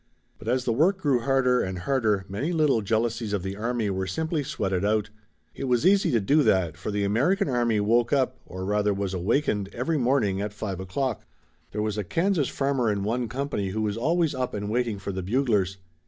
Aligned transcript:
But 0.39 0.47
as 0.47 0.65
the 0.65 0.73
work 0.73 0.97
grew 0.97 1.19
harder 1.19 1.61
and 1.61 1.77
harder 1.77 2.25
many 2.27 2.51
little 2.51 2.81
jealousies 2.81 3.33
of 3.33 3.43
the 3.43 3.55
army 3.55 3.87
were 3.91 4.07
simply 4.07 4.41
sweated 4.41 4.83
out. 4.83 5.11
It 5.53 5.65
was 5.65 5.85
easy 5.85 6.09
to 6.09 6.19
do 6.19 6.41
that, 6.41 6.75
for 6.75 6.89
the 6.89 7.03
American 7.03 7.47
army 7.47 7.79
woke 7.79 8.11
up, 8.11 8.39
or 8.47 8.65
rather 8.65 8.95
was 8.95 9.13
awakened, 9.13 9.69
every 9.73 9.99
morning 9.99 10.41
at 10.41 10.53
five 10.53 10.79
o'clock. 10.79 11.27
There 11.71 11.83
was 11.83 11.99
a 11.99 12.03
Kansas 12.03 12.49
farmer 12.49 12.91
in 12.91 13.03
one 13.03 13.29
company 13.29 13.69
who 13.69 13.83
was 13.83 13.95
always 13.95 14.33
up 14.33 14.55
and 14.55 14.71
waiting 14.71 14.97
for 14.97 15.11
the 15.11 15.21
buglers. 15.21 15.77